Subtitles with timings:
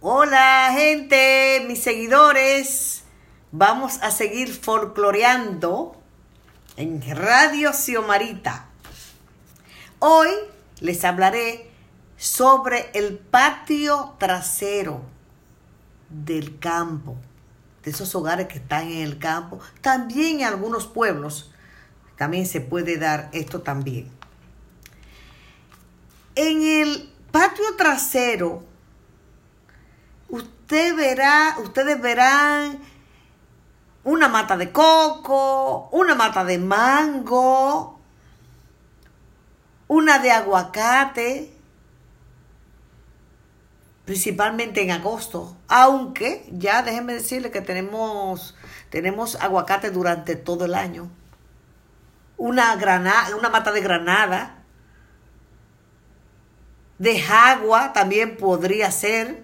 [0.00, 3.04] Hola gente, mis seguidores,
[3.50, 5.96] vamos a seguir folcloreando
[6.76, 8.66] en Radio Xiomarita.
[9.98, 10.28] Hoy
[10.80, 11.70] les hablaré
[12.16, 15.15] sobre el patio trasero
[16.08, 17.16] del campo,
[17.82, 21.52] de esos hogares que están en el campo, también en algunos pueblos,
[22.16, 24.10] también se puede dar esto también.
[26.34, 28.64] En el patio trasero,
[30.28, 32.78] usted verá, ustedes verán
[34.04, 37.98] una mata de coco, una mata de mango,
[39.88, 41.55] una de aguacate,
[44.06, 48.54] principalmente en agosto, aunque ya déjenme decirle que tenemos,
[48.88, 51.10] tenemos aguacate durante todo el año.
[52.38, 54.62] Una, granada, una mata de granada,
[56.98, 59.42] de jagua también podría ser,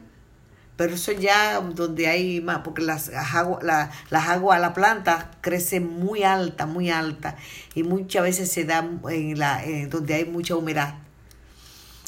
[0.77, 5.81] pero eso ya donde hay más, porque las aguas, la, las aguas, la planta crece
[5.81, 7.37] muy alta, muy alta,
[7.75, 10.95] y muchas veces se da en la, donde hay mucha humedad,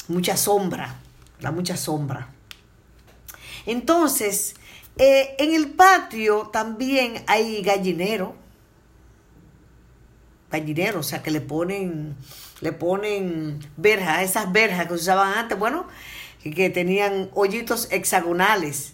[0.07, 0.95] mucha sombra,
[1.41, 2.29] da mucha sombra.
[3.65, 4.55] Entonces,
[4.97, 8.35] eh, en el patio también hay gallinero,
[10.51, 12.15] gallinero, o sea que le ponen,
[12.61, 15.87] le ponen verjas, esas verjas que usaban antes, bueno,
[16.43, 18.93] que tenían hoyitos hexagonales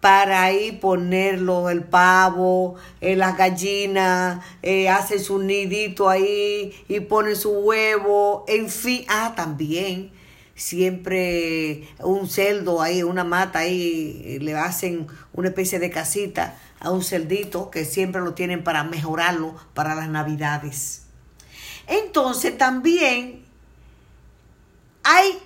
[0.00, 7.34] para ahí ponerlo el pavo, eh, las gallinas, eh, hacen su nidito ahí y ponen
[7.34, 10.12] su huevo, en fin, ah, también
[10.58, 17.02] siempre un celdo ahí, una mata ahí, le hacen una especie de casita a un
[17.02, 21.04] celdito que siempre lo tienen para mejorarlo para las navidades.
[21.86, 23.44] Entonces también
[25.04, 25.38] hay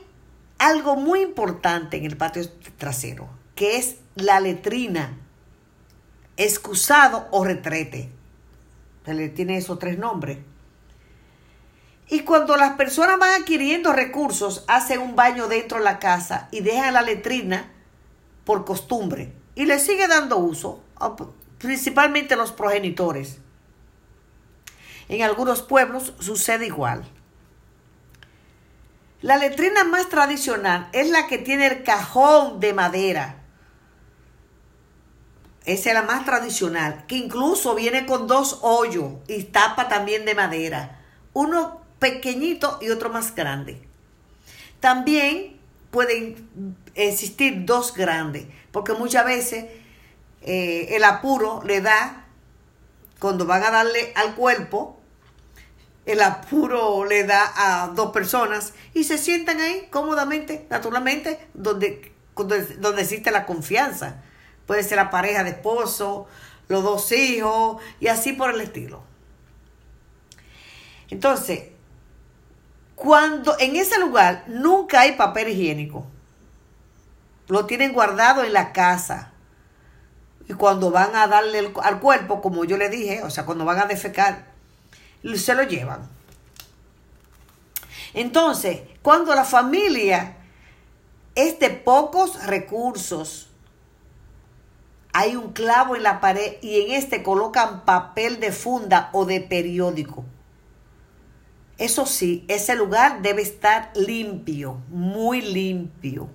[0.59, 2.43] algo muy importante en el patio
[2.79, 5.19] trasero, que es la letrina,
[6.37, 8.11] excusado o retrete.
[9.05, 10.39] Se le tiene esos tres nombres.
[12.13, 16.61] Y cuando las personas van adquiriendo recursos, hacen un baño dentro de la casa y
[16.61, 17.73] dejan la letrina
[18.45, 19.33] por costumbre.
[19.55, 20.83] Y le sigue dando uso,
[21.57, 23.39] principalmente los progenitores.
[25.09, 27.03] En algunos pueblos sucede igual.
[29.23, 33.37] La letrina más tradicional es la que tiene el cajón de madera.
[35.65, 40.35] Esa es la más tradicional, que incluso viene con dos hoyos y tapa también de
[40.35, 40.99] madera.
[41.33, 43.81] Uno pequeñito y otro más grande.
[44.81, 45.61] También
[45.93, 46.49] pueden
[46.97, 49.67] existir dos grandes, porque muchas veces
[50.43, 52.27] eh, el apuro le da,
[53.21, 54.99] cuando van a darle al cuerpo,
[56.05, 63.03] el apuro le da a dos personas y se sientan ahí cómodamente, naturalmente, donde, donde,
[63.03, 64.23] existe la confianza.
[64.67, 66.27] Puede ser la pareja de esposo,
[66.67, 69.05] los dos hijos y así por el estilo.
[71.11, 71.72] Entonces,
[73.03, 76.07] cuando en ese lugar nunca hay papel higiénico,
[77.49, 79.33] lo tienen guardado en la casa.
[80.49, 83.81] Y cuando van a darle al cuerpo, como yo le dije, o sea, cuando van
[83.81, 84.53] a defecar,
[85.35, 86.09] se lo llevan.
[88.15, 90.37] Entonces, cuando la familia
[91.35, 93.51] es de pocos recursos,
[95.13, 99.41] hay un clavo en la pared y en este colocan papel de funda o de
[99.41, 100.25] periódico.
[101.83, 106.29] Eso sí, ese lugar debe estar limpio, muy limpio.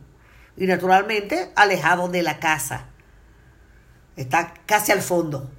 [0.58, 2.88] Y naturalmente alejado de la casa.
[4.18, 5.50] Está casi al fondo.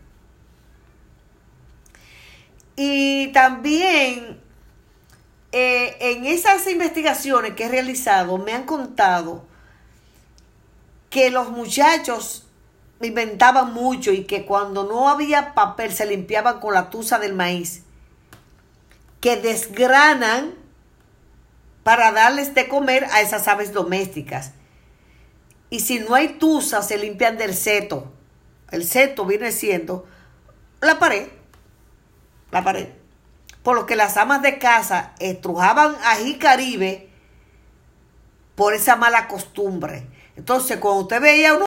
[2.76, 4.38] Y también
[5.52, 9.46] eh, en esas investigaciones que he realizado me han contado
[11.08, 12.46] que los muchachos
[13.00, 17.85] inventaban mucho y que cuando no había papel se limpiaban con la tusa del maíz,
[19.20, 20.55] que desgranan
[21.82, 24.53] para darles de comer a esas aves domésticas.
[25.70, 28.12] Y si no hay tusa, se limpian del seto.
[28.70, 30.06] El seto viene siendo
[30.81, 31.29] la pared
[32.50, 32.88] la pared.
[33.62, 37.11] Por lo que las amas de casa estrujaban ají caribe
[38.55, 40.06] por esa mala costumbre.
[40.37, 41.67] Entonces, cuando usted veía uno